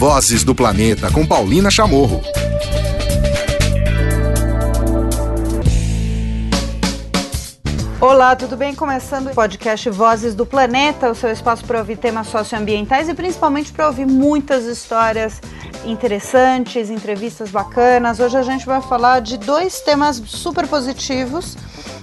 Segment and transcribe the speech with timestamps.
[0.00, 2.22] Vozes do Planeta com Paulina Chamorro.
[8.00, 8.74] Olá, tudo bem?
[8.74, 13.74] Começando o podcast Vozes do Planeta, o seu espaço para ouvir temas socioambientais e principalmente
[13.74, 15.38] para ouvir muitas histórias
[15.84, 18.20] interessantes, entrevistas bacanas.
[18.20, 21.58] Hoje a gente vai falar de dois temas super positivos.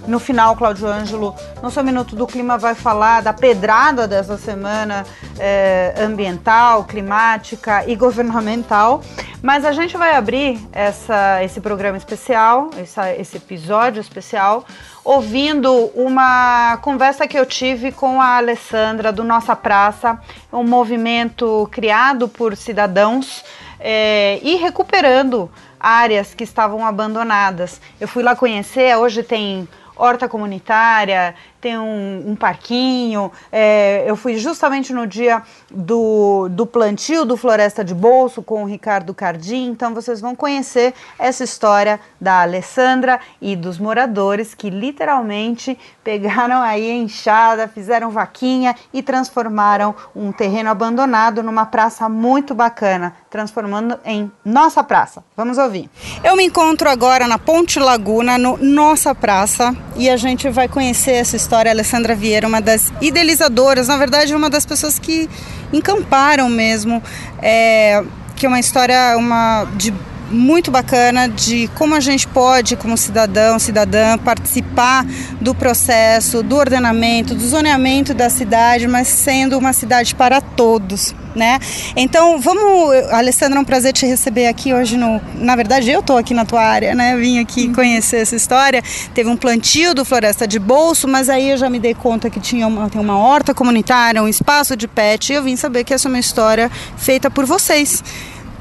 [0.07, 5.05] No final, Cláudio Ângelo, no seu Minuto do Clima, vai falar da pedrada dessa semana
[5.37, 9.01] eh, ambiental, climática e governamental.
[9.43, 14.65] Mas a gente vai abrir essa, esse programa especial, essa, esse episódio especial,
[15.03, 20.17] ouvindo uma conversa que eu tive com a Alessandra do Nossa Praça,
[20.53, 23.43] um movimento criado por cidadãos
[23.77, 27.79] é, e recuperando áreas que estavam abandonadas.
[27.99, 33.31] Eu fui lá conhecer, hoje tem horta comunitária, tem um, um parquinho.
[33.51, 38.65] É, eu fui justamente no dia do, do plantio do Floresta de Bolso com o
[38.65, 45.77] Ricardo Cardim, então vocês vão conhecer essa história da Alessandra e dos moradores que literalmente
[46.03, 53.15] pegaram aí a enxada, fizeram vaquinha e transformaram um terreno abandonado numa praça muito bacana,
[53.29, 55.23] transformando em nossa praça.
[55.35, 55.89] Vamos ouvir.
[56.23, 61.11] Eu me encontro agora na Ponte Laguna, no Nossa Praça, e a gente vai conhecer
[61.11, 65.29] essa história a Alessandra Vieira, uma das idealizadoras, na verdade, uma das pessoas que
[65.71, 67.01] encamparam mesmo,
[67.41, 68.03] é,
[68.35, 69.93] que é uma história uma, de
[70.29, 75.05] muito bacana de como a gente pode, como cidadão, cidadã, participar
[75.39, 81.15] do processo, do ordenamento, do zoneamento da cidade, mas sendo uma cidade para todos.
[81.35, 81.59] Né?
[81.95, 86.17] Então, vamos, Alessandra, é um prazer te receber aqui hoje no, na verdade, eu estou
[86.17, 87.15] aqui na tua área, né?
[87.15, 87.73] Vim aqui uhum.
[87.73, 88.81] conhecer essa história.
[89.13, 92.39] Teve um plantio do Floresta de Bolso, mas aí eu já me dei conta que
[92.39, 95.93] tinha uma, tem uma horta comunitária, um espaço de pet, e eu vim saber que
[95.93, 98.03] essa é uma história feita por vocês.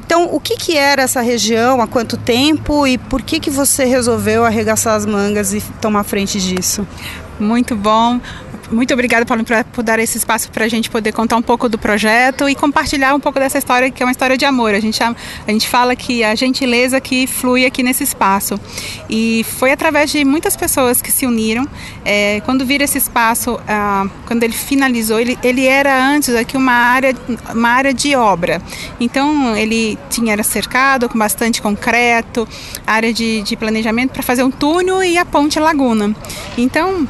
[0.07, 3.85] Então, o que, que era essa região, há quanto tempo e por que, que você
[3.85, 6.87] resolveu arregaçar as mangas e tomar frente disso?
[7.41, 8.21] Muito bom
[8.71, 11.79] muito obrigada, Paulo, por dar esse espaço para a gente poder contar um pouco do
[11.79, 14.75] projeto e compartilhar um pouco dessa história, que é uma história de amor.
[14.75, 15.15] A gente, a
[15.51, 18.61] gente fala que a gentileza que flui aqui nesse espaço.
[19.09, 21.67] E foi através de muitas pessoas que se uniram.
[22.05, 26.73] É, quando vira esse espaço, ah, quando ele finalizou, ele, ele era antes aqui uma
[26.73, 27.15] área,
[27.53, 28.61] uma área de obra.
[29.01, 32.47] Então, ele tinha era cercado com bastante concreto,
[32.87, 36.15] área de, de planejamento para fazer um túnel e a ponte laguna.
[36.59, 37.09] Então,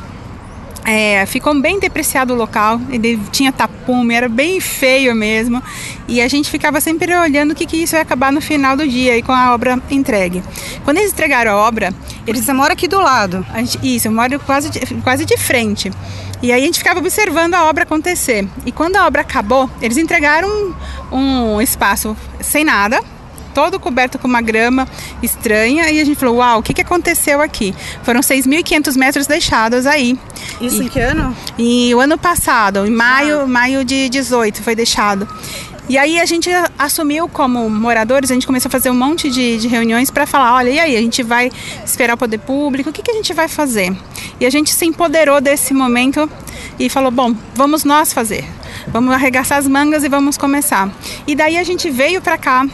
[0.86, 5.60] é, ficou bem depreciado o local, ele tinha tapume, era bem feio mesmo.
[6.06, 8.86] E a gente ficava sempre olhando o que, que isso ia acabar no final do
[8.86, 10.44] dia e com a obra entregue.
[10.84, 11.92] Quando eles entregaram a obra.
[12.24, 13.44] Eles Você mora aqui do lado?
[13.56, 15.90] Gente, isso, eu moro quase de, quase de frente.
[16.40, 18.46] E aí a gente ficava observando a obra acontecer.
[18.64, 20.48] E quando a obra acabou, eles entregaram
[21.10, 23.00] um, um espaço sem nada,
[23.56, 24.86] todo coberto com uma grama
[25.22, 25.90] estranha.
[25.90, 27.74] E a gente falou: Uau, o que, que aconteceu aqui?
[28.02, 30.18] Foram 6.500 metros deixados aí.
[30.60, 31.34] Isso e, em que ano?
[31.58, 33.46] E o ano passado, em maio, ah.
[33.46, 35.26] maio de 18, foi deixado.
[35.88, 39.56] E aí a gente assumiu como moradores, a gente começou a fazer um monte de,
[39.56, 41.50] de reuniões para falar, olha, e aí, a gente vai
[41.84, 43.96] esperar o poder público, o que, que a gente vai fazer?
[44.40, 46.28] E a gente se empoderou desse momento
[46.76, 48.44] e falou, bom, vamos nós fazer.
[48.88, 50.90] Vamos arregaçar as mangas e vamos começar.
[51.24, 52.66] E daí a gente veio para cá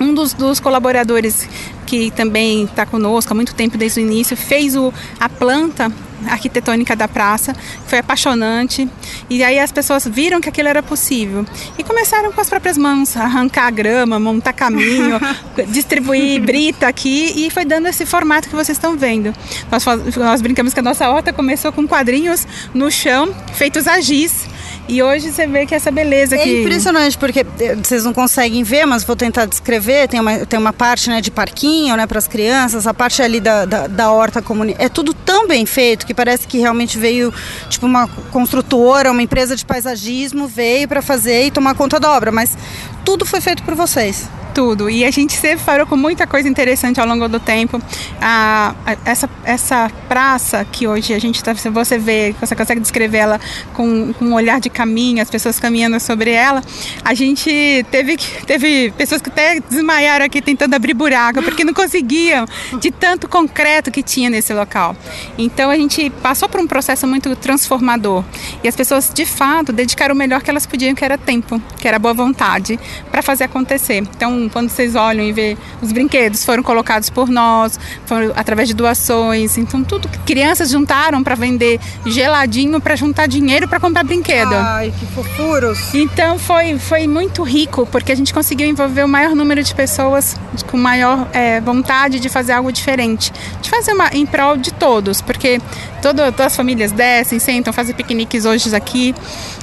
[0.00, 1.48] um dos, dos colaboradores
[1.86, 5.92] que também está conosco há muito tempo desde o início, fez o, a planta
[6.28, 7.54] arquitetônica da praça,
[7.86, 8.88] foi apaixonante.
[9.28, 11.44] E aí as pessoas viram que aquilo era possível
[11.78, 15.20] e começaram com as próprias mãos a arrancar a grama, montar caminho,
[15.68, 19.34] distribuir brita aqui e foi dando esse formato que vocês estão vendo.
[19.70, 19.84] Nós,
[20.16, 24.46] nós brincamos que a nossa horta começou com quadrinhos no chão, feitos a giz
[24.86, 26.48] e hoje você vê que essa beleza é que...
[26.48, 30.08] É impressionante, porque eh, vocês não conseguem ver, mas vou tentar descrever.
[30.08, 33.40] Tem uma, tem uma parte né, de parquinho né, para as crianças, a parte ali
[33.40, 34.84] da, da, da horta comunitária.
[34.84, 37.32] É tudo tão bem feito que parece que realmente veio
[37.68, 42.32] tipo uma construtora, uma empresa de paisagismo, veio para fazer e tomar conta da obra.
[42.32, 42.56] Mas
[43.04, 44.88] tudo foi feito por vocês tudo.
[44.88, 47.82] E a gente se deparou com muita coisa interessante ao longo do tempo.
[48.20, 48.72] a
[49.04, 53.40] essa, essa praça que hoje a gente está, você vê, você consegue descrever ela
[53.72, 56.62] com, com, um olhar de caminho, as pessoas caminhando sobre ela.
[57.04, 58.16] A gente teve,
[58.46, 62.46] teve pessoas que até desmaiaram aqui tentando abrir buraco, porque não conseguiam
[62.80, 64.96] de tanto concreto que tinha nesse local.
[65.36, 68.22] Então a gente passou por um processo muito transformador.
[68.62, 71.88] E as pessoas, de fato, dedicaram o melhor que elas podiam, que era tempo, que
[71.88, 72.78] era boa vontade,
[73.10, 73.98] para fazer acontecer.
[73.98, 78.74] Então, quando vocês olham e vê os brinquedos foram colocados por nós, foram através de
[78.74, 79.56] doações.
[79.58, 84.54] Então, tudo que crianças juntaram para vender geladinho para juntar dinheiro para comprar brinquedo.
[84.54, 85.94] Ai, que fofuros.
[85.94, 90.36] Então, foi, foi muito rico, porque a gente conseguiu envolver o maior número de pessoas
[90.70, 93.32] com maior é, vontade de fazer algo diferente.
[93.60, 95.60] De fazer uma em prol de todos, porque
[96.04, 99.14] todo, todas as famílias descem, sentam, fazem piqueniques hoje aqui.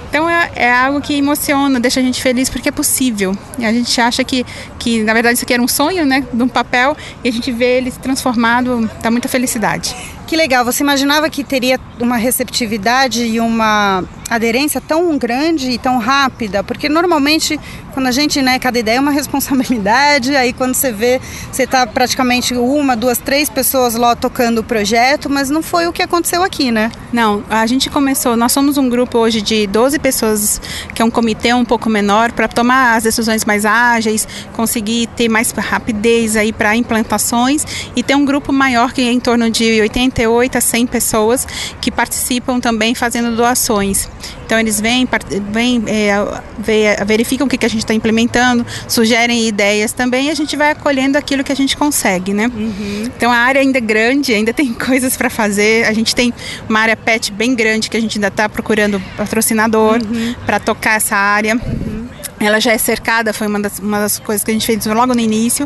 [0.09, 3.37] Então é, é, algo que emociona, deixa a gente feliz porque é possível.
[3.59, 4.43] E a gente acha que,
[4.79, 6.25] que na verdade, isso aqui era um sonho, né?
[6.33, 9.95] De um papel, e a gente vê ele transformado, dá muita felicidade.
[10.31, 10.63] Que legal.
[10.63, 16.63] Você imaginava que teria uma receptividade e uma aderência tão grande e tão rápida?
[16.63, 17.59] Porque normalmente,
[17.93, 21.19] quando a gente, né, cada ideia é uma responsabilidade, aí quando você vê,
[21.51, 25.91] você está praticamente uma, duas, três pessoas lá tocando o projeto, mas não foi o
[25.91, 26.93] que aconteceu aqui, né?
[27.11, 30.61] Não, a gente começou, nós somos um grupo hoje de 12 pessoas,
[30.95, 35.27] que é um comitê um pouco menor, para tomar as decisões mais ágeis, conseguir ter
[35.27, 37.65] mais rapidez aí para implantações
[37.97, 41.47] e ter um grupo maior que é em torno de 80 98 a 100 pessoas
[41.79, 44.07] que participam também fazendo doações.
[44.45, 45.07] Então eles vêm,
[45.51, 50.35] vêm é, verificam o que, que a gente está implementando, sugerem ideias também e a
[50.35, 52.51] gente vai acolhendo aquilo que a gente consegue, né?
[52.53, 53.03] Uhum.
[53.15, 55.85] Então a área ainda é grande, ainda tem coisas para fazer.
[55.85, 56.33] A gente tem
[56.67, 60.35] uma área pet bem grande que a gente ainda está procurando patrocinador uhum.
[60.45, 61.55] para tocar essa área.
[61.55, 62.00] Uhum.
[62.41, 65.13] Ela já é cercada, foi uma das, uma das coisas que a gente fez logo
[65.13, 65.65] no início,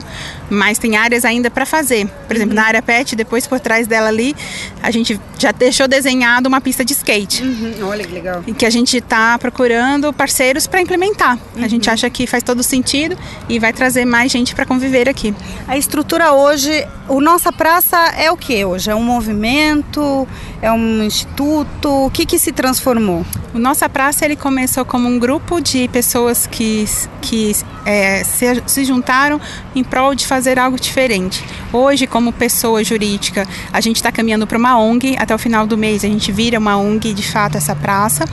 [0.50, 2.08] mas tem áreas ainda para fazer.
[2.28, 2.62] Por exemplo, uhum.
[2.62, 4.36] na área pet, depois por trás dela ali,
[4.84, 7.44] a gente já deixou desenhado uma pista de skate.
[7.44, 7.88] Uhum.
[7.88, 8.44] Olha que legal.
[8.46, 11.40] E que a gente está procurando parceiros para implementar.
[11.56, 11.64] Uhum.
[11.64, 13.18] A gente acha que faz todo sentido
[13.48, 15.34] e vai trazer mais gente para conviver aqui.
[15.68, 18.92] A estrutura hoje, o Nossa Praça é o que hoje?
[18.92, 20.28] É um movimento?
[20.62, 22.06] É um instituto?
[22.06, 23.26] O que, que se transformou?
[23.54, 26.86] O Nossa Praça ele começou como um grupo de pessoas que que,
[27.22, 29.40] que é, se, se juntaram
[29.76, 31.44] em prol de fazer algo diferente.
[31.72, 35.16] Hoje, como pessoa jurídica, a gente está caminhando para uma ONG.
[35.18, 38.26] Até o final do mês, a gente vira uma ONG, de fato, essa praça.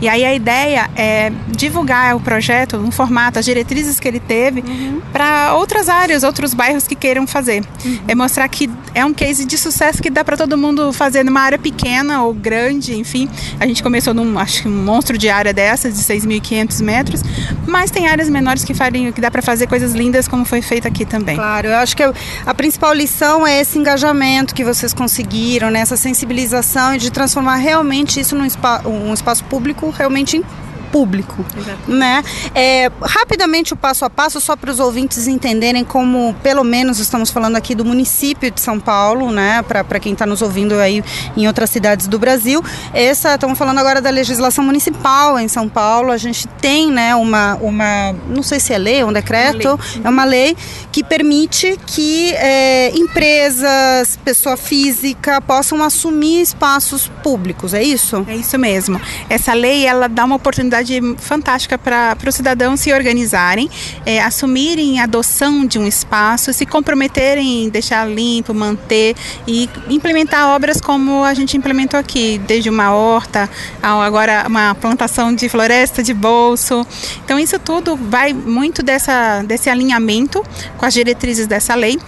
[0.00, 4.60] E aí a ideia é divulgar o projeto no formato, as diretrizes que ele teve,
[4.60, 5.00] uhum.
[5.12, 7.64] para outras áreas, outros bairros que queiram fazer.
[7.84, 7.98] Uhum.
[8.06, 11.40] É mostrar que é um case de sucesso que dá para todo mundo fazer numa
[11.40, 13.28] área pequena ou grande, enfim.
[13.58, 17.22] A gente começou num, acho que um monstro de área dessas, de 6.500 metros,
[17.66, 18.74] mas tem áreas menores que,
[19.12, 21.36] que dá para fazer coisas lindas como foi feito aqui também.
[21.36, 25.80] Claro, eu acho que a principal lição é esse engajamento que vocês conseguiram, né?
[25.80, 28.46] essa sensibilização e de transformar realmente isso num
[28.86, 30.42] um espaço público realmente
[30.90, 31.44] público,
[31.86, 32.22] né?
[32.54, 37.30] É, rapidamente o passo a passo, só para os ouvintes entenderem como, pelo menos, estamos
[37.30, 39.62] falando aqui do município de São Paulo, né?
[39.62, 41.02] Para quem está nos ouvindo aí
[41.36, 42.62] em outras cidades do Brasil.
[42.92, 46.12] Essa, estamos falando agora da legislação municipal em São Paulo.
[46.12, 47.14] A gente tem, né?
[47.14, 50.56] Uma, uma não sei se é lei, um decreto, uma é uma lei
[50.92, 57.74] que permite que é, empresas, pessoa física possam assumir espaços públicos.
[57.74, 58.24] É isso?
[58.28, 59.00] É isso mesmo.
[59.28, 63.68] Essa lei ela dá uma oportunidade oportunidade fantástica para os cidadãos se organizarem,
[64.04, 69.14] é, assumirem a adoção de um espaço, se comprometerem em deixar limpo, manter
[69.46, 73.48] e implementar obras como a gente implementou aqui, desde uma horta,
[73.82, 76.86] agora uma plantação de floresta de bolso.
[77.24, 80.42] Então isso tudo vai muito dessa, desse alinhamento
[80.76, 81.98] com as diretrizes dessa lei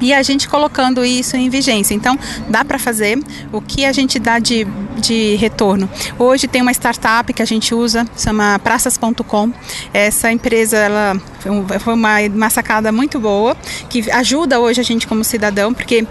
[0.00, 1.94] e a gente colocando isso em vigência.
[1.94, 2.18] Então,
[2.48, 3.18] dá para fazer
[3.52, 4.66] o que a gente dá de,
[4.96, 5.88] de retorno.
[6.18, 9.52] Hoje tem uma startup que a gente usa, chama praças.com.
[9.92, 11.20] Essa empresa ela
[11.80, 13.56] foi uma, uma sacada muito boa,
[13.88, 16.06] que ajuda hoje a gente como cidadão, porque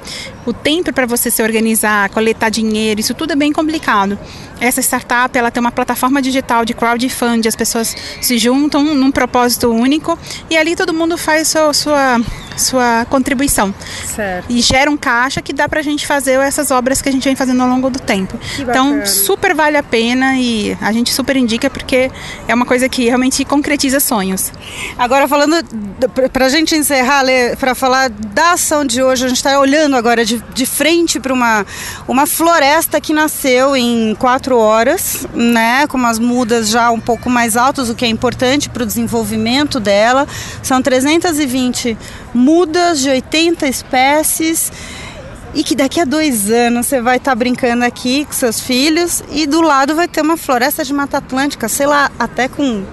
[0.46, 4.17] o tempo para você se organizar, coletar dinheiro, isso tudo é bem complicado.
[4.60, 9.70] Essa startup ela tem uma plataforma digital de crowdfunding, as pessoas se juntam num propósito
[9.70, 10.17] único
[10.50, 12.22] e ali todo mundo faz sua, sua,
[12.57, 13.73] sua contribuição.
[14.05, 14.45] Certo.
[14.49, 17.23] E gera um caixa que dá para a gente fazer essas obras que a gente
[17.23, 18.39] vem fazendo ao longo do tempo.
[18.59, 22.11] Então, super vale a pena e a gente super indica porque
[22.47, 24.51] é uma coisa que realmente concretiza sonhos.
[24.97, 25.55] Agora, falando,
[26.31, 27.23] para a gente encerrar,
[27.59, 31.33] para falar da ação de hoje, a gente está olhando agora de, de frente para
[31.33, 31.65] uma,
[32.07, 37.29] uma floresta que nasceu em quatro quatro horas, né, com umas mudas já um pouco
[37.29, 40.27] mais altas, o que é importante para o desenvolvimento dela.
[40.63, 41.97] São 320
[42.33, 42.47] mudas
[43.01, 44.72] de 80 espécies
[45.54, 49.22] e que daqui a dois anos você vai estar tá brincando aqui com seus filhos
[49.32, 52.86] e do lado vai ter uma floresta de Mata Atlântica, sei lá, até com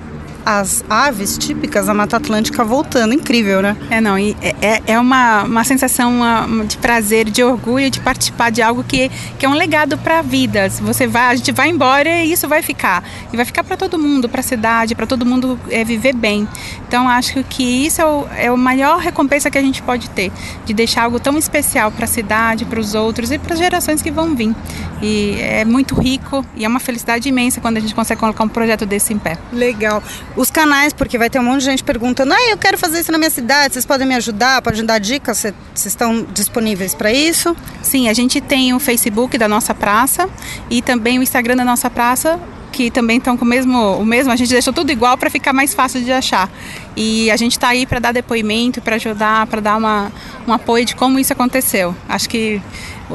[0.44, 3.14] as aves típicas da Mata Atlântica voltando.
[3.14, 3.76] Incrível, né?
[3.90, 8.00] É, não, e é, é, é uma, uma sensação uma, de prazer, de orgulho de
[8.00, 10.68] participar de algo que, que é um legado para a vida.
[10.68, 13.02] Você vai, a gente vai embora e isso vai ficar.
[13.32, 16.46] E vai ficar para todo mundo, para a cidade, para todo mundo é, viver bem.
[16.86, 20.30] Então, acho que isso é o, é a maior recompensa que a gente pode ter,
[20.64, 24.02] de deixar algo tão especial para a cidade, para os outros e para as gerações
[24.02, 24.54] que vão vir.
[25.02, 28.48] E é muito rico e é uma felicidade imensa quando a gente consegue colocar um
[28.48, 29.36] projeto desse em pé.
[29.52, 30.02] Legal.
[30.36, 33.12] Os canais, porque vai ter um monte de gente perguntando: ah, eu quero fazer isso
[33.12, 34.60] na minha cidade, vocês podem me ajudar?
[34.62, 35.38] Podem dar dicas?
[35.38, 35.54] Vocês
[35.86, 37.56] estão disponíveis para isso?
[37.82, 40.28] Sim, a gente tem o Facebook da nossa praça
[40.68, 42.40] e também o Instagram da nossa praça,
[42.72, 45.52] que também estão com o mesmo, o mesmo, a gente deixou tudo igual para ficar
[45.52, 46.50] mais fácil de achar.
[46.96, 50.10] E a gente está aí para dar depoimento, para ajudar, para dar uma,
[50.48, 51.94] um apoio de como isso aconteceu.
[52.08, 52.60] Acho que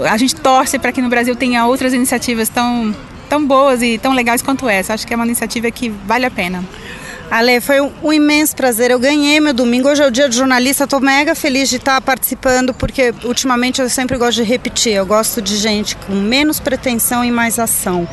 [0.10, 2.96] a gente torce para que no Brasil tenha outras iniciativas tão,
[3.28, 4.94] tão boas e tão legais quanto essa.
[4.94, 6.64] Acho que é uma iniciativa que vale a pena.
[7.32, 8.90] Ale, foi um, um, imenso prazer.
[8.90, 9.88] Eu ganhei meu domingo.
[9.88, 10.86] Hoje é o dia de jornalista.
[10.86, 14.94] Estou mega feliz de estar participando, porque ultimamente eu sempre gosto de repetir.
[14.94, 18.08] Eu gosto de gente com menos pretensão e mais ação.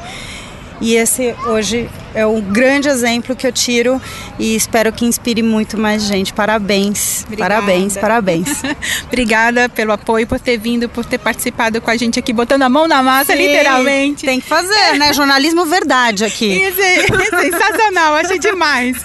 [0.80, 4.00] E esse hoje é um grande exemplo que eu tiro
[4.38, 6.32] e espero que inspire muito mais gente.
[6.32, 7.54] Parabéns, Obrigada.
[7.54, 8.62] parabéns, parabéns.
[9.06, 12.70] Obrigada pelo apoio, por ter vindo, por ter participado com a gente aqui, botando a
[12.70, 14.24] mão na massa, Sim, literalmente.
[14.24, 15.12] Tem que fazer, né?
[15.12, 16.46] Jornalismo verdade aqui.
[16.56, 18.96] Isso é, é sensacional, achei demais.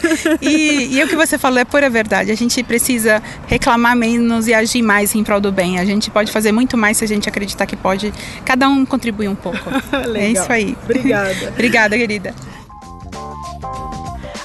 [0.42, 2.32] E, e o que você falou é pura verdade.
[2.32, 5.80] A gente precisa reclamar menos e agir mais em prol do bem.
[5.80, 8.14] A gente pode fazer muito mais se a gente acreditar que pode.
[8.46, 9.60] Cada um contribuir um pouco.
[10.16, 10.78] é isso aí.
[10.86, 11.54] Obrigada.
[11.62, 12.34] Obrigada, querida.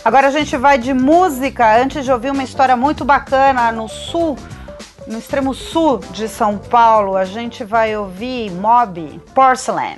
[0.04, 4.36] Agora a gente vai de música, antes de ouvir uma história muito bacana no sul,
[5.06, 9.96] no extremo sul de São Paulo, a gente vai ouvir Mob Porcelain.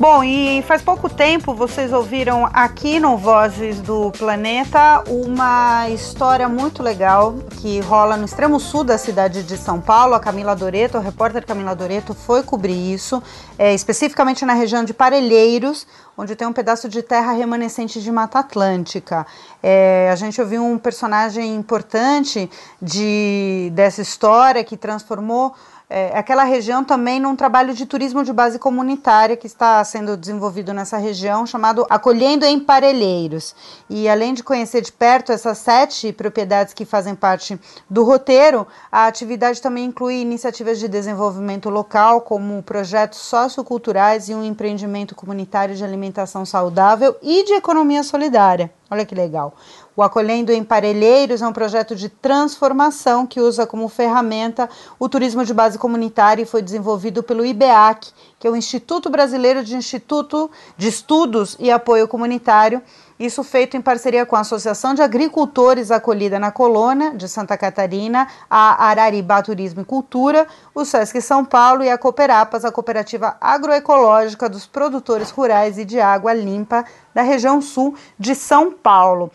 [0.00, 6.84] Bom, e faz pouco tempo vocês ouviram aqui no Vozes do Planeta uma história muito
[6.84, 10.14] legal que rola no extremo sul da cidade de São Paulo.
[10.14, 13.20] A Camila Doreto, a repórter Camila Doreto, foi cobrir isso,
[13.58, 15.84] é, especificamente na região de Parelheiros,
[16.16, 19.26] onde tem um pedaço de terra remanescente de Mata Atlântica.
[19.60, 22.48] É, a gente ouviu um personagem importante
[22.80, 25.56] de, dessa história que transformou
[25.90, 30.74] é, aquela região também num trabalho de turismo de base comunitária que está sendo desenvolvido
[30.74, 33.54] nessa região, chamado Acolhendo em Parelheiros.
[33.88, 39.06] E além de conhecer de perto essas sete propriedades que fazem parte do roteiro, a
[39.06, 45.84] atividade também inclui iniciativas de desenvolvimento local, como projetos socioculturais e um empreendimento comunitário de
[45.84, 48.70] alimentação saudável e de economia solidária.
[48.90, 49.54] Olha que legal.
[49.98, 55.44] O Acolhendo em Parelheiros é um projeto de transformação que usa como ferramenta o turismo
[55.44, 60.48] de base comunitária e foi desenvolvido pelo IBEAC, que é o Instituto Brasileiro de Instituto
[60.76, 62.80] de Estudos e Apoio Comunitário.
[63.18, 68.28] Isso feito em parceria com a Associação de Agricultores Acolhida na Colônia de Santa Catarina,
[68.48, 74.48] a Araribá Turismo e Cultura, o Sesc São Paulo e a Cooperapas, a cooperativa agroecológica
[74.48, 79.32] dos produtores rurais e de água limpa da região sul de São Paulo.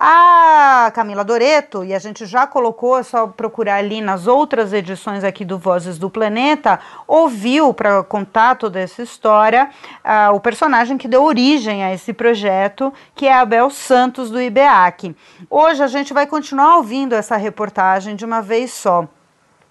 [0.00, 5.24] A Camila Doreto, e a gente já colocou, é só procurar ali nas outras edições
[5.24, 9.68] aqui do Vozes do Planeta, ouviu para contar toda essa história
[10.04, 15.16] uh, o personagem que deu origem a esse projeto, que é Abel Santos do IBEAC.
[15.50, 19.04] Hoje a gente vai continuar ouvindo essa reportagem de uma vez só.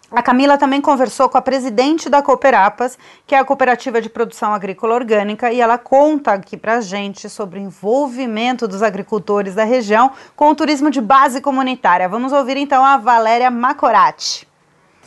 [0.09, 4.53] A Camila também conversou com a presidente da Cooperapas, que é a cooperativa de produção
[4.53, 10.11] agrícola orgânica, e ela conta aqui para gente sobre o envolvimento dos agricultores da região
[10.33, 12.07] com o turismo de base comunitária.
[12.07, 14.47] Vamos ouvir então a Valéria Macorati.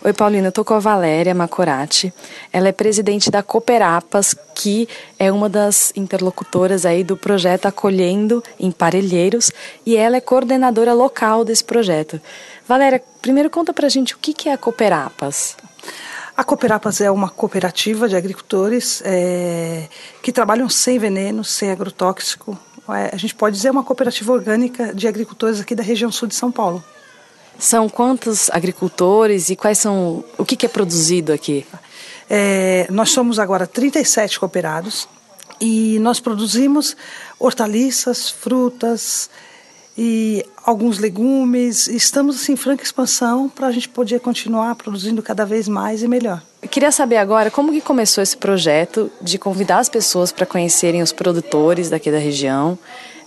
[0.03, 2.11] Oi, Paulina, eu tô com a Valéria Macorati.
[2.51, 4.89] Ela é presidente da Cooperapas, que
[5.19, 9.51] é uma das interlocutoras aí do projeto Acolhendo em Parelheiros,
[9.85, 12.19] e ela é coordenadora local desse projeto.
[12.67, 15.55] Valéria, primeiro conta pra gente o que é a Cooperapas.
[16.35, 19.87] A Cooperapas é uma cooperativa de agricultores é,
[20.23, 22.59] que trabalham sem veneno, sem agrotóxico.
[22.89, 26.35] É, a gente pode dizer uma cooperativa orgânica de agricultores aqui da região sul de
[26.35, 26.83] São Paulo.
[27.61, 31.67] São quantos agricultores e quais são o que, que é produzido aqui?
[32.29, 35.07] É, nós somos agora 37 cooperados
[35.61, 36.97] e nós produzimos
[37.39, 39.29] hortaliças, frutas,
[40.03, 41.87] e alguns legumes.
[41.87, 46.09] Estamos assim, em franca expansão para a gente poder continuar produzindo cada vez mais e
[46.09, 46.43] melhor.
[46.63, 51.03] Eu queria saber agora como que começou esse projeto de convidar as pessoas para conhecerem
[51.03, 52.79] os produtores daqui da região.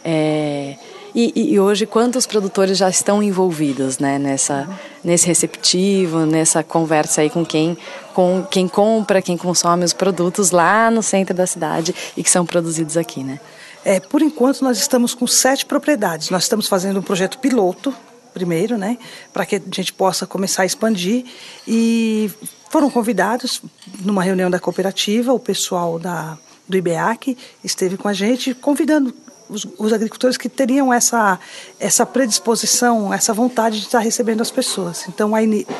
[0.03, 0.75] É,
[1.15, 4.67] e, e, hoje quantos produtores já estão envolvidos né, nessa,
[5.03, 7.77] nesse receptivo, nessa conversa aí com quem,
[8.13, 12.45] com quem compra, quem consome os produtos lá no centro da cidade e que são
[12.45, 13.39] produzidos aqui, né?
[13.85, 16.29] É, por enquanto, nós estamos com sete propriedades.
[16.29, 17.93] Nós estamos fazendo um projeto piloto,
[18.33, 18.97] primeiro, né,
[19.31, 21.25] para que a gente possa começar a expandir.
[21.67, 22.31] E
[22.71, 23.61] foram convidados
[24.03, 29.13] numa reunião da cooperativa, o pessoal da, do IBEAC esteve com a gente, convidando
[29.53, 31.39] os, os, agricultores que teriam essa,
[31.79, 35.05] essa predisposição, essa vontade de estar recebendo as pessoas.
[35.07, 35.39] Então, a,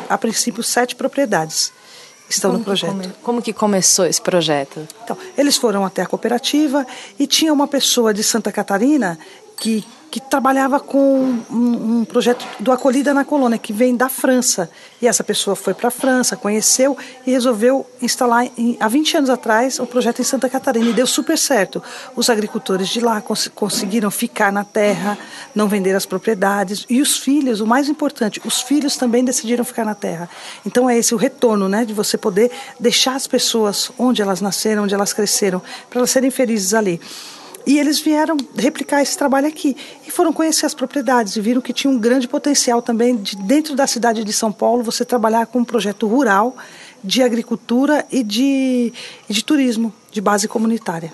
[0.10, 1.72] a princípio, sete propriedades
[2.30, 2.92] estão como no projeto.
[2.92, 4.88] Come, como que começou esse projeto?
[5.04, 6.86] Então, eles foram até a cooperativa
[7.18, 9.18] e tinha uma pessoa de Santa Catarina
[9.58, 14.70] que que trabalhava com um, um, projeto do Acolhida na Colônia, que vem da França.
[15.02, 19.30] E essa pessoa foi para a França, conheceu e resolveu instalar, em, há 20 anos
[19.32, 20.88] atrás, o projeto em Santa Catarina.
[20.88, 21.82] E deu super certo.
[22.16, 25.18] Os agricultores de lá cons conseguiram ficar na terra,
[25.56, 26.86] não vender as propriedades.
[26.88, 30.30] E os filhos, o mais importante, os filhos também decidiram ficar na terra.
[30.64, 34.84] Então é esse o retorno, né, de você poder deixar as pessoas onde elas nasceram,
[34.84, 37.02] onde elas cresceram, para elas serem felizes ali.
[37.66, 41.72] E eles vieram replicar esse trabalho aqui e foram conhecer as propriedades e viram que
[41.72, 45.60] tinha um grande potencial também de dentro da cidade de São Paulo você trabalhar com
[45.60, 46.56] um projeto rural
[47.04, 48.92] de agricultura e de,
[49.30, 51.14] de turismo de base comunitária.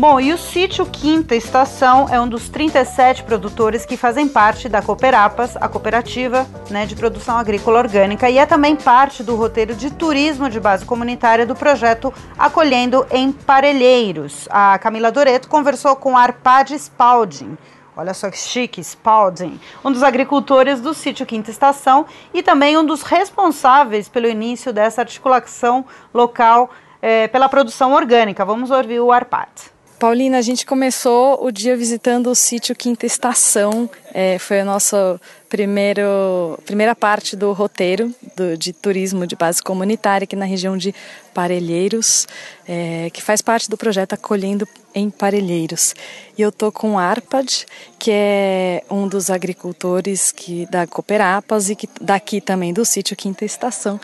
[0.00, 4.80] Bom, e o sítio Quinta Estação é um dos 37 produtores que fazem parte da
[4.80, 9.90] Cooperapas, a cooperativa né, de produção agrícola orgânica, e é também parte do roteiro de
[9.90, 14.48] turismo de base comunitária do projeto Acolhendo em Parelheiros.
[14.50, 17.58] A Camila Doreto conversou com Arpad Spalding.
[17.94, 22.86] Olha só que chique, Spalding, um dos agricultores do sítio Quinta Estação e também um
[22.86, 26.70] dos responsáveis pelo início dessa articulação local
[27.02, 28.46] eh, pela produção orgânica.
[28.46, 29.78] Vamos ouvir o Arpad.
[30.00, 33.88] Paulina, a gente começou o dia visitando o sítio Quinta Estação.
[34.14, 40.34] É, foi a nossa primeira parte do roteiro do, de turismo de base comunitária aqui
[40.34, 40.94] na região de
[41.34, 42.26] Parelheiros,
[42.66, 45.94] é, que faz parte do projeto Acolhendo em Parelheiros.
[46.36, 47.66] E eu tô com o Arpad,
[47.98, 53.44] que é um dos agricultores que, da Cooperapas e que daqui também do sítio Quinta
[53.44, 54.00] Estação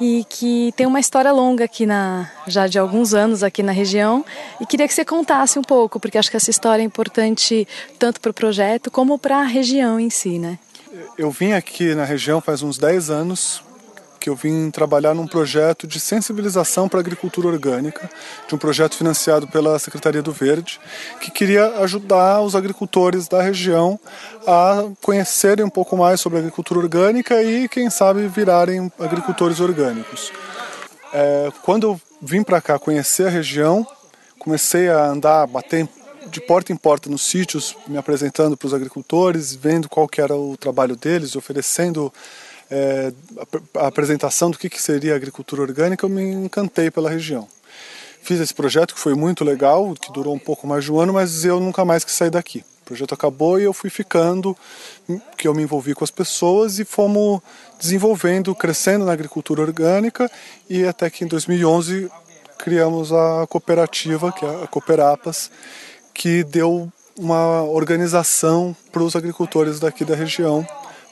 [0.00, 4.24] e que tem uma história longa aqui na já de alguns anos aqui na região
[4.60, 8.20] e queria que você contasse um pouco porque acho que essa história é importante tanto
[8.20, 10.58] para o projeto como para a região em si, né?
[11.18, 13.62] Eu vim aqui na região faz uns 10 anos
[14.20, 18.08] que eu vim trabalhar num projeto de sensibilização para a agricultura orgânica,
[18.46, 20.78] de um projeto financiado pela Secretaria do Verde,
[21.20, 23.98] que queria ajudar os agricultores da região
[24.46, 30.30] a conhecerem um pouco mais sobre a agricultura orgânica e, quem sabe, virarem agricultores orgânicos.
[31.12, 33.86] É, quando eu vim para cá conhecer a região,
[34.38, 35.88] comecei a andar, bater
[36.28, 40.36] de porta em porta nos sítios, me apresentando para os agricultores, vendo qual que era
[40.36, 42.12] o trabalho deles, oferecendo
[42.70, 43.12] é,
[43.76, 47.48] a, apresentação do que, que seria a agricultura orgânica, eu me encantei pela região.
[48.22, 51.12] Fiz esse projeto que foi muito legal, que durou um pouco mais de um ano,
[51.12, 52.64] mas eu nunca mais quis sair daqui.
[52.82, 54.56] O projeto acabou e eu fui ficando,
[55.36, 57.40] que eu me envolvi com as pessoas e fomos
[57.78, 60.30] desenvolvendo, crescendo na agricultura orgânica
[60.68, 62.10] e até que em 2011
[62.58, 65.50] criamos a cooperativa, que é a Cooperapas,
[66.12, 70.66] que deu uma organização para os agricultores daqui da região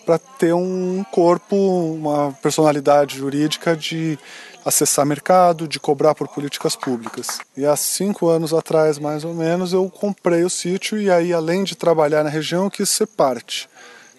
[0.08, 4.18] para ter um corpo, uma personalidade jurídica de
[4.64, 7.40] acessar mercado, de cobrar por políticas públicas.
[7.54, 11.62] E há cinco anos atrás, mais ou menos, eu comprei o sítio e aí, além
[11.62, 13.68] de trabalhar na região, quis ser parte.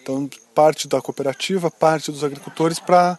[0.00, 3.18] Então, parte da cooperativa, parte dos agricultores para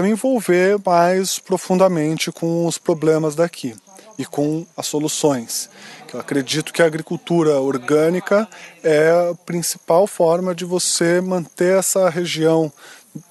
[0.00, 3.74] me envolver mais profundamente com os problemas daqui
[4.18, 5.70] e com as soluções.
[6.12, 8.48] Eu acredito que a agricultura orgânica
[8.82, 12.72] é a principal forma de você manter essa região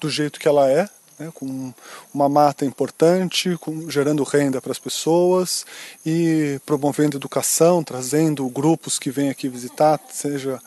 [0.00, 1.74] do jeito que ela é, né, com
[2.14, 5.66] uma mata importante, com, gerando renda para as pessoas
[6.06, 10.58] e promovendo educação, trazendo grupos que vêm aqui visitar, seja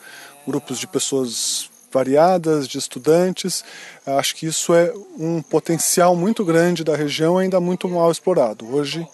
[0.46, 3.64] grupos de pessoas variadas, de estudantes.
[4.06, 8.74] Acho que isso é um potencial muito grande da região, ainda muito mal explorado.
[8.74, 9.06] Hoje,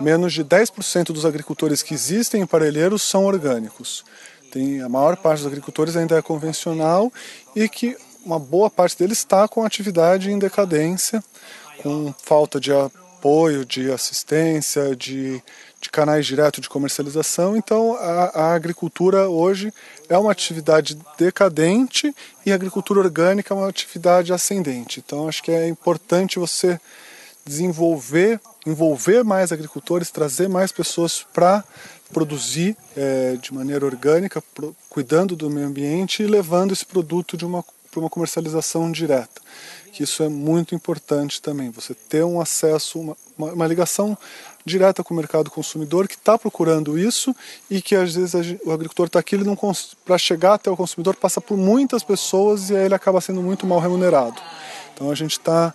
[0.00, 4.04] menos de 10% dos agricultores que existem em Parelheiros são orgânicos.
[4.50, 7.12] Tem, a maior parte dos agricultores ainda é convencional
[7.54, 11.22] e que uma boa parte deles está com atividade em decadência,
[11.82, 15.42] com falta de apoio, de assistência, de,
[15.80, 17.56] de canais diretos de comercialização.
[17.56, 19.72] Então, a, a, agricultura hoje
[20.08, 22.14] é uma atividade decadente
[22.46, 25.02] e a agricultura orgânica é uma atividade ascendente.
[25.04, 26.80] Então, acho que é importante você
[27.48, 31.64] desenvolver, envolver mais agricultores, trazer mais pessoas para
[32.12, 37.44] produzir é, de maneira orgânica, pro, cuidando do meio ambiente e levando esse produto de
[37.44, 39.40] uma para uma comercialização direta.
[39.92, 41.70] Que isso é muito importante também.
[41.70, 44.16] Você ter um acesso, uma, uma, uma ligação
[44.64, 47.34] direta com o mercado consumidor que está procurando isso
[47.70, 49.56] e que às vezes o agricultor está aqui, ele não
[50.04, 53.66] para chegar até o consumidor passa por muitas pessoas e aí ele acaba sendo muito
[53.66, 54.40] mal remunerado.
[54.94, 55.74] Então a gente está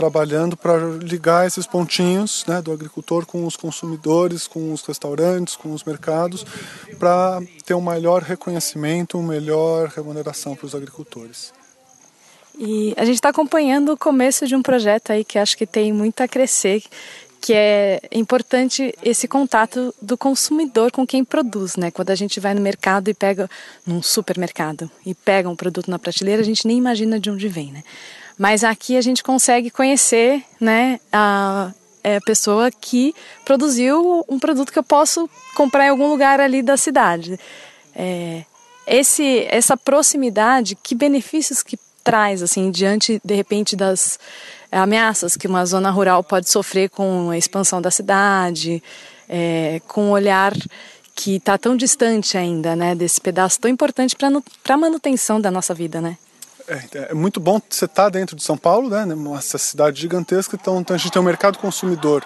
[0.00, 5.74] trabalhando para ligar esses pontinhos né, do agricultor com os consumidores, com os restaurantes, com
[5.74, 6.42] os mercados,
[6.98, 11.52] para ter um melhor reconhecimento, uma melhor remuneração para os agricultores.
[12.58, 15.92] E a gente está acompanhando o começo de um projeto aí que acho que tem
[15.92, 16.82] muito a crescer,
[17.42, 21.90] que é importante esse contato do consumidor com quem produz, né?
[21.90, 23.48] Quando a gente vai no mercado e pega
[23.86, 27.70] num supermercado e pega um produto na prateleira, a gente nem imagina de onde vem,
[27.70, 27.82] né?
[28.40, 31.72] Mas aqui a gente consegue conhecer, né, a,
[32.02, 36.62] é a pessoa que produziu um produto que eu posso comprar em algum lugar ali
[36.62, 37.38] da cidade.
[37.94, 38.42] É,
[38.86, 44.18] esse, essa proximidade, que benefícios que traz, assim, diante, de repente, das
[44.72, 48.82] ameaças que uma zona rural pode sofrer com a expansão da cidade,
[49.28, 50.54] é, com um olhar
[51.14, 55.74] que está tão distante ainda, né, desse pedaço tão importante para a manutenção da nossa
[55.74, 56.16] vida, né?
[56.70, 59.04] É, é muito bom você estar tá dentro de São Paulo, né,
[59.36, 62.24] essa cidade gigantesca, então, então a gente tem um mercado consumidor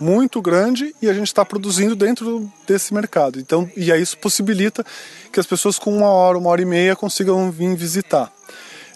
[0.00, 3.38] muito grande e a gente está produzindo dentro desse mercado.
[3.38, 4.84] Então, e aí isso possibilita
[5.30, 8.32] que as pessoas com uma hora, uma hora e meia consigam vir visitar.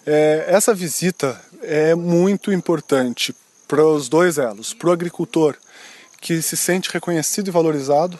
[0.05, 3.35] É, essa visita é muito importante
[3.67, 5.55] para os dois elos, para o agricultor
[6.19, 8.19] que se sente reconhecido e valorizado.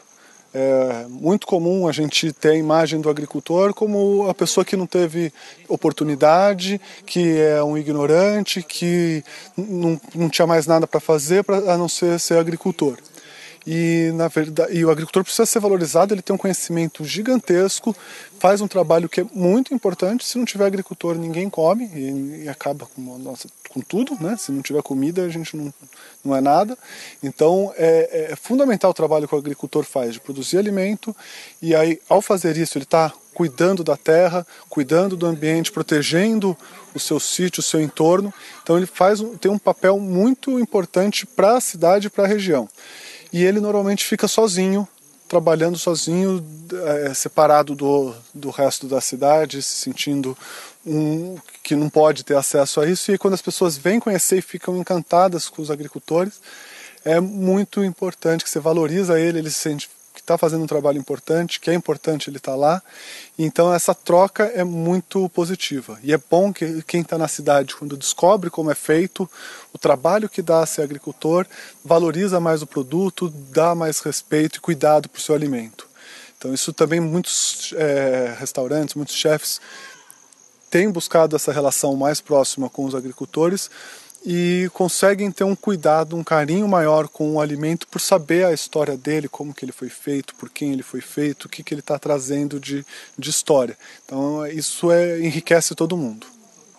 [0.53, 4.87] É muito comum a gente ter a imagem do agricultor como a pessoa que não
[4.87, 5.31] teve
[5.67, 9.23] oportunidade, que é um ignorante, que
[9.55, 12.97] não, não tinha mais nada para fazer pra, a não ser ser agricultor.
[13.71, 17.95] E, na verdade, e o agricultor precisa ser valorizado, ele tem um conhecimento gigantesco,
[18.39, 20.25] faz um trabalho que é muito importante.
[20.25, 24.35] Se não tiver agricultor, ninguém come e, e acaba com, nossa, com tudo, né?
[24.39, 25.71] Se não tiver comida, a gente não,
[26.25, 26.75] não é nada.
[27.21, 31.15] Então, é, é fundamental o trabalho que o agricultor faz de produzir alimento
[31.61, 36.57] e aí, ao fazer isso, ele está cuidando da terra, cuidando do ambiente, protegendo
[36.95, 38.33] o seu sítio, o seu entorno.
[38.63, 42.67] Então, ele faz tem um papel muito importante para a cidade e para a região
[43.31, 44.87] e ele normalmente fica sozinho,
[45.27, 46.43] trabalhando sozinho,
[46.85, 50.35] é, separado do, do resto da cidade, se sentindo
[50.85, 53.11] um, que não pode ter acesso a isso.
[53.11, 56.41] E quando as pessoas vêm conhecer e ficam encantadas com os agricultores,
[57.05, 59.89] é muito importante que você valoriza ele, ele se sente
[60.21, 62.83] está fazendo um trabalho importante, que é importante ele estar tá lá.
[63.37, 65.99] Então essa troca é muito positiva.
[66.03, 69.29] E é bom que quem está na cidade, quando descobre como é feito,
[69.73, 71.45] o trabalho que dá a ser agricultor,
[71.83, 75.87] valoriza mais o produto, dá mais respeito e cuidado para o seu alimento.
[76.37, 79.59] Então isso também muitos é, restaurantes, muitos chefes
[80.69, 83.69] têm buscado essa relação mais próxima com os agricultores
[84.25, 88.97] e conseguem ter um cuidado, um carinho maior com o alimento por saber a história
[88.97, 91.81] dele, como que ele foi feito, por quem ele foi feito, o que, que ele
[91.81, 92.85] está trazendo de,
[93.17, 93.77] de história.
[94.05, 96.27] Então isso é, enriquece todo mundo.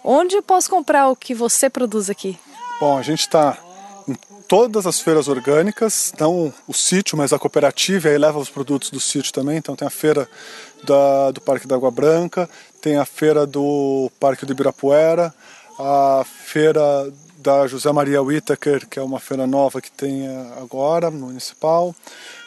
[0.05, 2.39] Onde eu posso comprar o que você produz aqui?
[2.81, 3.59] Bom, a gente está
[4.09, 4.15] em
[4.49, 9.01] todas as feiras orgânicas, não o sítio, mas a cooperativa, aí leva os produtos do
[9.01, 9.59] sítio também.
[9.59, 10.29] Então tem a feira
[10.85, 12.49] da, do Parque da Água Branca,
[12.81, 15.35] tem a feira do Parque do Ibirapuera,
[15.79, 21.11] a feira da José Maria Whittaker, que é uma feira nova que tem eh, agora,
[21.11, 21.95] municipal,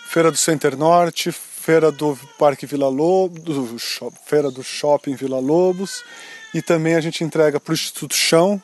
[0.07, 6.03] Feira do Center Norte, Feira do Parque Vila Lobos, Feira do Shopping Vila Lobos,
[6.53, 8.61] e também a gente entrega para o Instituto Chão,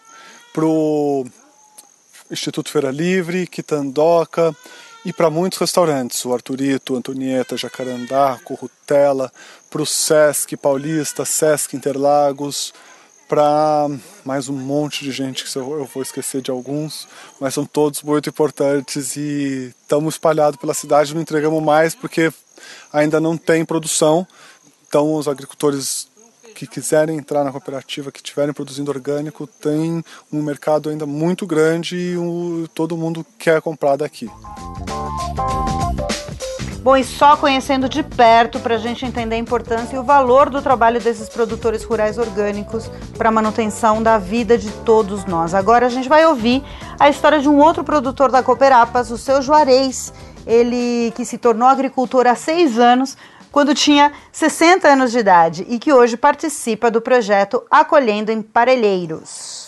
[0.54, 1.26] para o
[2.30, 4.56] Instituto Feira Livre, Quitandoca
[5.04, 9.32] e para muitos restaurantes, o Arturito, Antonieta, Jacarandá, Corrutela,
[9.70, 12.74] para o Sesc Paulista, Sesc Interlagos,
[13.30, 13.88] para
[14.26, 17.08] mais um monte de gente que eu vou esquecer de alguns,
[17.40, 22.34] mas são todos muito importantes e estamos espalhados pela cidade, não entregamos mais porque
[22.92, 24.28] ainda não tem produção.
[24.88, 26.10] Então os agricultores
[26.56, 31.96] que quiserem entrar na cooperativa, que estiverem produzindo orgânico, tem um mercado ainda muito grande
[31.96, 34.28] e todo mundo quer comprar daqui.
[36.82, 40.50] Bom, e só conhecendo de perto para a gente entender a importância e o valor
[40.50, 45.54] do trabalho desses produtores rurais orgânicos para a manutenção da vida de todos nós.
[45.54, 46.64] Agora a gente vai ouvir
[46.98, 50.14] a história de um outro produtor da Cooperapas, o seu Juarez.
[50.48, 53.18] Ele que se tornou agricultor há seis anos,
[53.52, 59.59] quando tinha 60 anos de idade e que hoje participa do projeto Acolhendo em Parelheiros.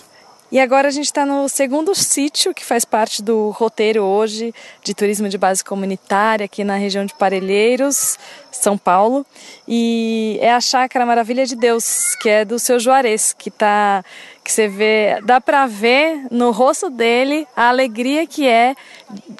[0.52, 4.94] E agora a gente está no segundo sítio que faz parte do roteiro hoje de
[4.94, 8.20] turismo de base comunitária aqui na região de Parelheiros.
[8.52, 9.26] São Paulo,
[9.68, 14.04] e é a chácara Maravilha de Deus, que é do seu Juarez, que tá
[14.44, 18.76] que você vê, dá para ver no rosto dele a alegria que é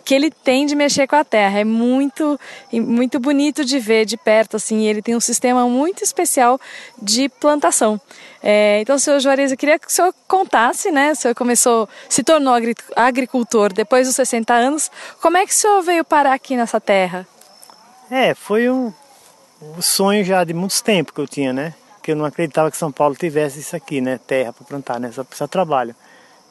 [0.06, 1.60] que ele tem de mexer com a terra.
[1.60, 2.40] É muito
[2.72, 4.86] muito bonito de ver de perto assim.
[4.86, 6.60] Ele tem um sistema muito especial
[7.02, 8.00] de plantação.
[8.44, 11.12] É, então, senhor Juarez, eu queria que o senhor contasse, né?
[11.12, 12.54] O senhor começou, se tornou
[12.96, 14.92] agricultor depois dos 60 anos.
[15.22, 17.28] Como é que o senhor veio parar aqui nessa terra?
[18.10, 18.92] É, foi um,
[19.62, 21.74] um sonho já de muitos tempos que eu tinha, né?
[22.02, 24.20] Que eu não acreditava que São Paulo tivesse isso aqui, né?
[24.26, 25.12] Terra para plantar, né?
[25.12, 25.96] Só, só trabalho.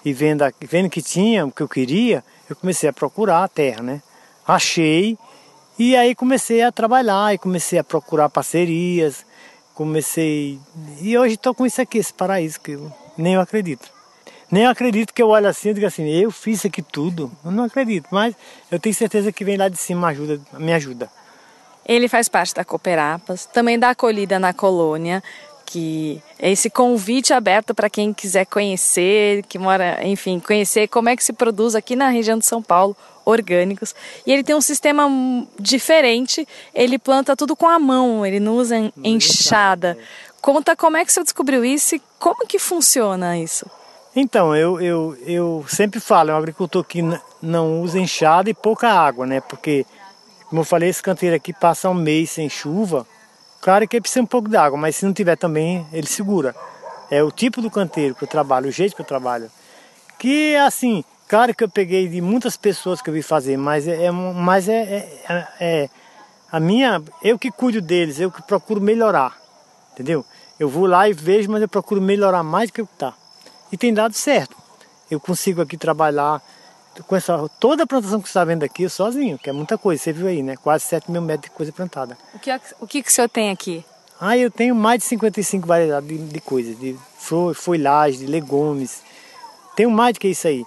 [0.04, 3.82] E vendo, vendo que tinha o que eu queria, eu comecei a procurar a terra,
[3.82, 4.00] né?
[4.46, 5.18] Achei
[5.82, 9.24] e aí comecei a trabalhar e comecei a procurar parcerias,
[9.80, 10.60] comecei
[11.00, 13.88] e hoje estou com isso aqui, esse paraíso que eu nem eu acredito.
[14.50, 17.32] Nem eu acredito que eu olho assim e digo assim, eu fiz isso aqui tudo.
[17.42, 18.34] Eu não acredito, mas
[18.70, 21.10] eu tenho certeza que vem lá de cima ajuda, me ajuda.
[21.86, 25.22] Ele faz parte da Cooperapas, também da acolhida na colônia,
[25.64, 31.16] que é esse convite aberto para quem quiser conhecer, que mora, enfim, conhecer como é
[31.16, 33.94] que se produz aqui na região de São Paulo orgânicos.
[34.26, 35.08] E ele tem um sistema
[35.58, 39.96] diferente, ele planta tudo com a mão, ele não usa enxada.
[40.40, 43.66] Conta como é que você descobriu isso e como que funciona isso?
[44.16, 47.00] Então, eu, eu, eu sempre falo, é um agricultor que
[47.40, 49.40] não usa enxada e pouca água, né?
[49.40, 49.86] Porque
[50.50, 53.06] como eu falei, esse canteiro aqui passa um mês sem chuva.
[53.60, 56.56] Claro que precisa um pouco de água, mas se não tiver também, ele segura.
[57.08, 59.48] É o tipo do canteiro que eu trabalho, o jeito que eu trabalho.
[60.18, 64.06] Que assim, claro que eu peguei de muitas pessoas que eu vi fazer, mas é,
[64.06, 65.90] é mas é, é, é,
[66.50, 69.40] a minha, eu que cuido deles, eu que procuro melhorar,
[69.92, 70.26] entendeu?
[70.58, 73.14] Eu vou lá e vejo, mas eu procuro melhorar mais do que o que está.
[73.70, 74.56] E tem dado certo.
[75.08, 76.42] Eu consigo aqui trabalhar
[77.06, 80.02] com essa, toda a plantação que você está vendo aqui sozinho, que é muita coisa,
[80.02, 80.56] você viu aí, né?
[80.56, 82.18] Quase 7 mil metros de coisa plantada.
[82.34, 83.84] O que, é o que, que o senhor tem aqui?
[84.20, 86.98] Ah, eu tenho mais de 55 variedades de, de coisas, de
[87.54, 89.00] folhagem, de legumes.
[89.76, 90.66] Tenho mais do que isso aí.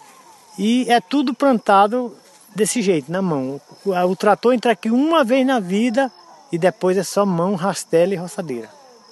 [0.58, 2.16] E é tudo plantado
[2.56, 3.60] desse jeito, na mão.
[3.86, 6.12] O, trator entra aqui uma vez na vida
[6.52, 8.70] e depois é só mão, rastela e roçadeira.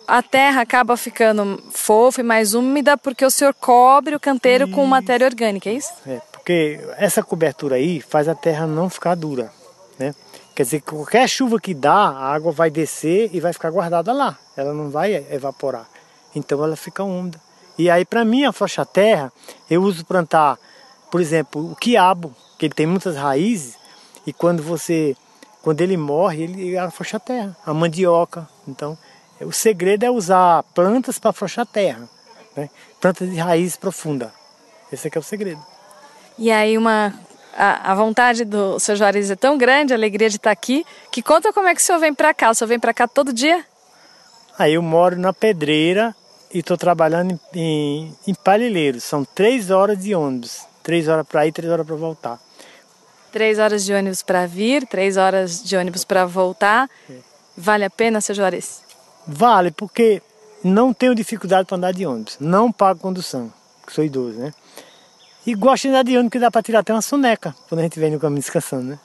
[0.08, 4.86] A terra acaba ficando fofa e mais úmida porque o senhor cobre o canteiro com
[4.86, 5.92] matéria orgânica, é isso?
[6.06, 9.52] É, porque essa cobertura aí faz a terra não ficar dura,
[9.98, 10.14] né?
[10.54, 14.12] Quer dizer que qualquer chuva que dá, a água vai descer e vai ficar guardada
[14.12, 14.38] lá.
[14.58, 15.88] Ela não vai evaporar.
[16.36, 17.40] Então ela fica úmida.
[17.78, 19.32] E aí para mim a faixa terra,
[19.70, 20.60] eu uso plantar,
[21.12, 23.78] por exemplo, o quiabo, que ele tem muitas raízes
[24.26, 25.16] e quando você
[25.62, 27.56] quando ele morre, ele afrouxa a terra.
[27.64, 28.98] A mandioca, então,
[29.40, 32.10] o segredo é usar plantas para afrouxar a terra,
[32.56, 32.68] né?
[33.00, 34.34] Plantas de raiz profunda.
[34.92, 35.62] Esse é que é o segredo.
[36.38, 37.14] E aí uma
[37.56, 41.22] a, a, vontade do seu Juarez é tão grande, a alegria de estar aqui, que
[41.22, 42.50] conta como é que o senhor vem para cá.
[42.50, 43.64] O senhor vem para cá todo dia?
[44.58, 46.16] Aí eu moro na Pedreira
[46.54, 49.00] e estou trabalhando em, em, em.
[49.00, 50.71] São três horas de ônibus.
[50.92, 52.38] Três horas para ir, três horas para voltar.
[53.32, 56.90] Três horas de ônibus para vir, três horas de ônibus para voltar.
[57.10, 57.14] É.
[57.56, 58.84] Vale a pena, seu Juarez?
[59.26, 60.22] Vale, porque
[60.62, 62.36] não tenho dificuldade para andar de ônibus.
[62.42, 63.54] Não pago condução,
[63.88, 64.52] que sou idoso, né?
[65.48, 67.84] E gosto de andar de ônibus que dá para tirar até uma soneca quando a
[67.84, 69.00] gente vem no caminho descansando, né?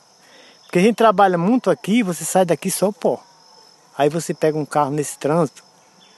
[0.65, 3.23] Porque a gente trabalha muito aqui, você sai daqui só o pó.
[3.97, 5.63] Aí você pega um carro nesse trânsito,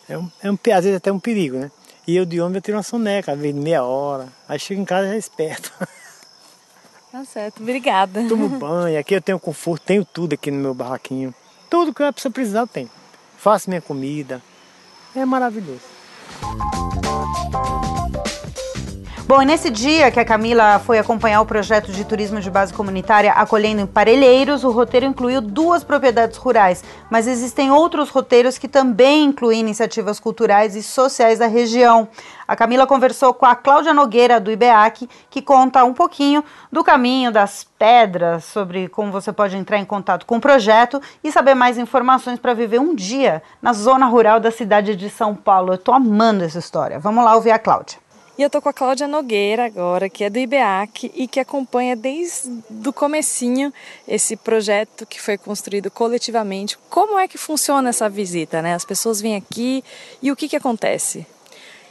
[0.09, 1.71] é um, é um, às vezes até um perigo, né?
[2.09, 4.29] E eu de ônibus eu tiro uma soneca, às vezes meia hora.
[4.49, 5.71] Aí chego em casa já esperto.
[7.11, 8.29] Tá certo, obrigada.
[8.29, 11.35] Tomo banho, aqui eu tenho conforto, tenho tudo aqui no meu barraquinho.
[11.71, 12.91] Tudo que a pessoa precisar eu tenho.
[13.39, 14.43] Faço minha comida.
[15.17, 15.81] É maravilhoso.
[19.29, 22.73] Bom, e nesse dia que a Camila foi acompanhar o projeto de turismo de base
[22.73, 28.67] comunitária Acolhendo em Parelheiros, o roteiro incluiu duas propriedades rurais, mas existem outros roteiros que
[28.67, 32.09] também incluem iniciativas culturais e sociais da região.
[32.49, 37.31] A Camila conversou com a Cláudia Nogueira, do IBEAC, que conta um pouquinho do caminho
[37.31, 41.77] das pedras, sobre como você pode entrar em contato com o projeto e saber mais
[41.77, 45.73] informações para viver um dia na zona rural da cidade de São Paulo.
[45.73, 46.99] Eu estou amando essa história.
[46.99, 48.08] Vamos lá ouvir a Cláudia.
[48.39, 51.97] E eu tô com a Cláudia Nogueira agora, que é do IBEAC e que acompanha
[51.97, 52.49] desde
[52.87, 53.75] o comecinho
[54.07, 56.79] esse projeto que foi construído coletivamente.
[56.89, 58.75] Como é que funciona essa visita, né?
[58.75, 59.83] As pessoas vêm aqui
[60.23, 61.27] e o que que acontece?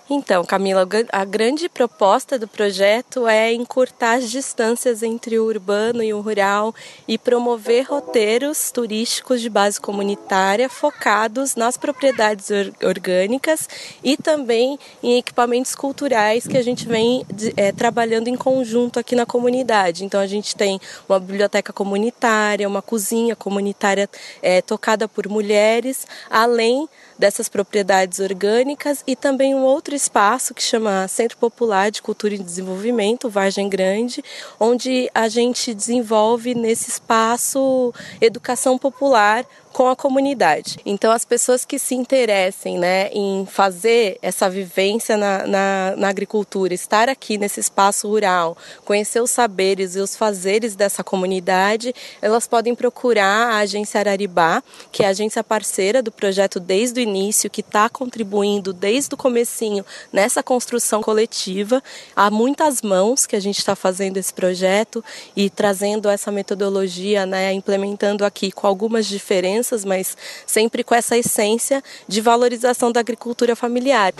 [0.09, 6.13] Então, Camila, a grande proposta do projeto é encurtar as distâncias entre o urbano e
[6.13, 6.73] o rural
[7.05, 12.47] e promover roteiros turísticos de base comunitária focados nas propriedades
[12.81, 13.67] orgânicas
[14.01, 17.25] e também em equipamentos culturais que a gente vem
[17.57, 20.05] é, trabalhando em conjunto aqui na comunidade.
[20.05, 24.09] Então, a gente tem uma biblioteca comunitária, uma cozinha comunitária
[24.41, 26.87] é, tocada por mulheres, além
[27.19, 32.37] dessas propriedades orgânicas e também um outro espaço que chama Centro Popular de Cultura e
[32.37, 34.23] Desenvolvimento, Vargem Grande,
[34.59, 39.45] onde a gente desenvolve nesse espaço educação popular
[39.77, 40.79] com a comunidade.
[40.83, 46.73] Então, as pessoas que se interessem né, em fazer essa vivência na, na, na, agricultura,
[46.73, 52.73] estar aqui nesse espaço rural, conhecer os saberes e os fazeres dessa comunidade, elas podem
[52.73, 57.61] procurar a Agência Araribá, que é a agência parceira do projeto desde o início, que
[57.61, 61.83] está contribuindo desde o comecinho nessa construção coletiva.
[62.15, 67.53] Há muitas mãos que a gente está fazendo esse projeto e trazendo essa metodologia, né,
[67.53, 74.13] implementando aqui com algumas diferenças mas sempre com essa essência de valorização da agricultura familiar.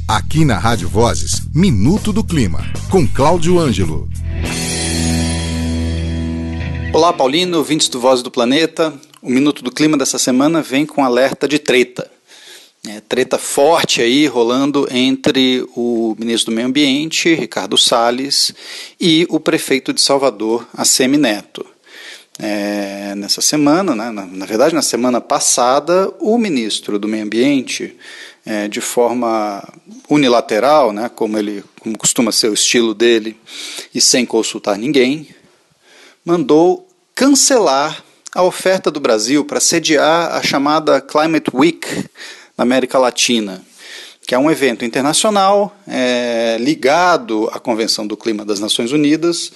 [0.07, 2.59] Aqui na Rádio Vozes, Minuto do Clima,
[2.91, 4.07] com Cláudio Ângelo.
[6.93, 8.93] Olá, Paulino, ouvintes do Voz do Planeta.
[9.23, 12.11] O Minuto do Clima dessa semana vem com alerta de treta.
[12.87, 18.51] É, treta forte aí rolando entre o ministro do Meio Ambiente, Ricardo Salles,
[18.99, 21.63] e o prefeito de Salvador, Assemi Neto.
[22.39, 27.95] É, nessa semana, né, na, na, verdade na semana passada, o ministro do Meio Ambiente,
[28.43, 29.63] é, de forma
[30.09, 33.37] unilateral, né, como ele como costuma ser o estilo dele,
[33.93, 35.27] e sem consultar ninguém,
[36.25, 41.87] mandou cancelar a oferta do Brasil para sediar a chamada Climate Week
[42.57, 43.63] na América Latina,
[44.25, 49.51] que é um evento internacional é, ligado à Convenção do Clima das Nações Unidas,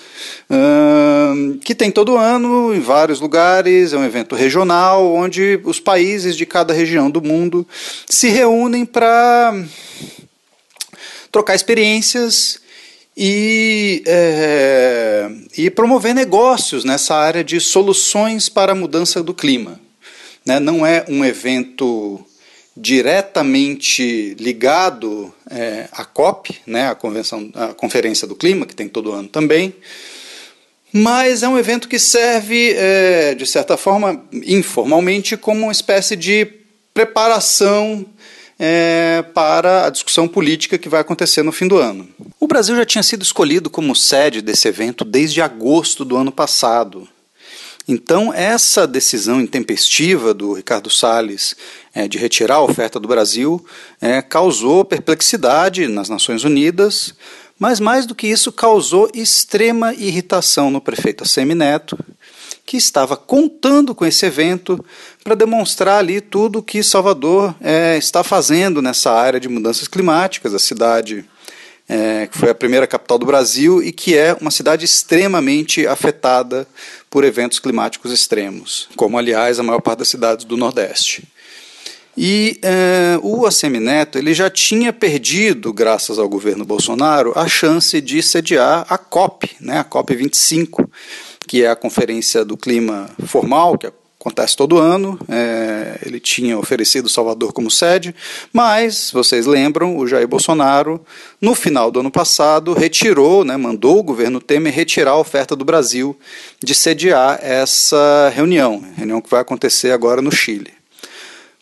[0.49, 6.35] hum, que tem todo ano em vários lugares, é um evento regional onde os países
[6.35, 7.65] de cada região do mundo
[8.09, 9.53] se reúnem para
[11.31, 12.59] trocar experiências
[13.15, 19.79] e, é, e promover negócios nessa área de soluções para a mudança do clima.
[20.45, 20.59] Né?
[20.59, 22.25] Não é um evento
[22.75, 29.13] diretamente ligado é, à COP, né, a convenção, a Conferência do Clima, que tem todo
[29.13, 29.73] ano também,
[30.91, 36.47] mas é um evento que serve, é, de certa forma, informalmente, como uma espécie de
[36.93, 38.05] preparação
[38.57, 42.07] é, para a discussão política que vai acontecer no fim do ano.
[42.39, 47.07] O Brasil já tinha sido escolhido como sede desse evento desde agosto do ano passado.
[47.87, 51.55] Então, essa decisão intempestiva do Ricardo Salles
[51.93, 53.63] é, de retirar a oferta do Brasil
[54.01, 57.13] é, causou perplexidade nas Nações Unidas,
[57.59, 61.97] mas mais do que isso, causou extrema irritação no prefeito Assemineto,
[62.65, 64.83] que estava contando com esse evento
[65.23, 70.55] para demonstrar ali tudo o que Salvador é, está fazendo nessa área de mudanças climáticas.
[70.55, 71.23] A cidade
[71.87, 76.67] é, que foi a primeira capital do Brasil e que é uma cidade extremamente afetada
[77.15, 81.23] por eventos climáticos extremos, como aliás a maior parte das cidades do Nordeste.
[82.17, 88.21] E é, o Assemineto ele já tinha perdido, graças ao governo Bolsonaro, a chance de
[88.21, 90.91] sediar a COP, né, a COP 25,
[91.47, 93.87] que é a conferência do clima formal, que
[94.25, 95.19] acontece todo ano.
[95.29, 98.15] É, ele tinha oferecido Salvador como sede,
[98.51, 100.99] mas, vocês lembram, o Jair Bolsonaro,
[101.39, 105.63] no final do ano passado, retirou, né, mandou o governo Temer retirar a oferta do
[105.63, 106.17] Brasil
[106.63, 110.73] de sediar essa reunião, reunião que vai acontecer agora no Chile.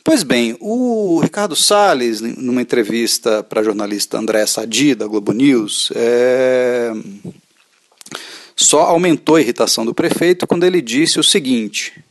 [0.05, 5.91] Pois bem, o Ricardo Salles, numa entrevista para a jornalista André Sadi, da Globo News,
[5.95, 6.91] é...
[8.53, 12.03] só aumentou a irritação do prefeito quando ele disse o seguinte: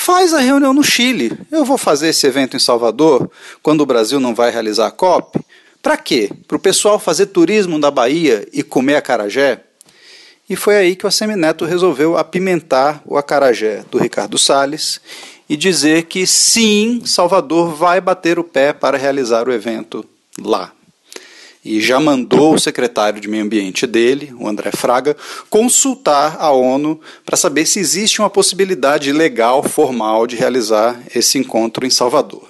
[0.00, 1.38] faz a reunião no Chile.
[1.52, 3.30] Eu vou fazer esse evento em Salvador
[3.62, 5.38] quando o Brasil não vai realizar a COP.
[5.82, 6.30] Para quê?
[6.48, 9.60] Para o pessoal fazer turismo na Bahia e comer acarajé?
[10.48, 15.00] E foi aí que o Assemineto resolveu apimentar o acarajé do Ricardo Salles
[15.46, 20.04] e dizer que sim, Salvador vai bater o pé para realizar o evento
[20.40, 20.72] lá.
[21.62, 25.14] E já mandou o secretário de Meio Ambiente dele, o André Fraga,
[25.50, 31.86] consultar a ONU para saber se existe uma possibilidade legal, formal, de realizar esse encontro
[31.86, 32.48] em Salvador.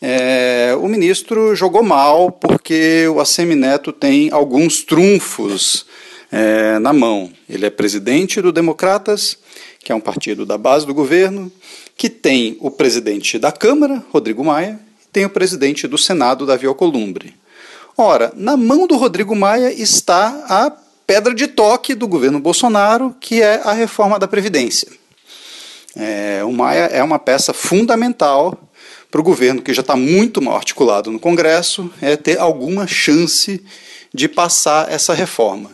[0.00, 5.86] É, o ministro jogou mal porque o Assemineto tem alguns trunfos
[6.30, 7.30] é, na mão.
[7.48, 9.36] Ele é presidente do Democratas,
[9.78, 11.50] que é um partido da base do governo,
[11.96, 16.66] que tem o presidente da Câmara, Rodrigo Maia, e tem o presidente do Senado, Davi
[16.66, 17.41] Alcolumbre.
[17.96, 20.72] Ora, na mão do Rodrigo Maia está a
[21.06, 24.88] pedra de toque do governo Bolsonaro, que é a reforma da Previdência.
[25.94, 28.58] É, o Maia é uma peça fundamental
[29.10, 33.62] para o governo, que já está muito mal articulado no Congresso, é ter alguma chance
[34.12, 35.70] de passar essa reforma.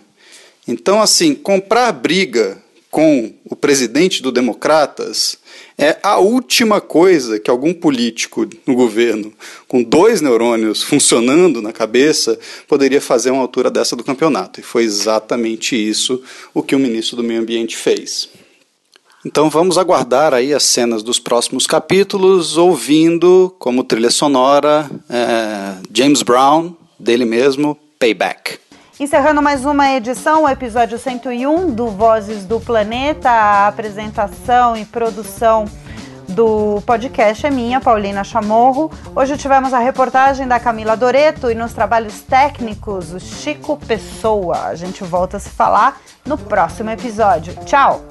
[0.66, 2.60] Então, assim, comprar briga
[2.90, 5.38] com o presidente do Democratas
[5.76, 9.32] é a última coisa que algum político no governo,
[9.66, 14.60] com dois neurônios funcionando na cabeça, poderia fazer a uma altura dessa do campeonato.
[14.60, 16.22] E foi exatamente isso
[16.54, 18.28] o que o ministro do Meio Ambiente fez.
[19.24, 26.22] Então vamos aguardar aí as cenas dos próximos capítulos, ouvindo como trilha sonora é, James
[26.22, 28.67] Brown, dele mesmo, Payback.
[29.00, 35.66] Encerrando mais uma edição, o episódio 101 do Vozes do Planeta, a apresentação e produção
[36.28, 38.90] do podcast é minha, Paulina Chamorro.
[39.14, 44.66] Hoje tivemos a reportagem da Camila Doreto e nos trabalhos técnicos o Chico Pessoa.
[44.66, 47.54] A gente volta a se falar no próximo episódio.
[47.64, 48.04] Tchau!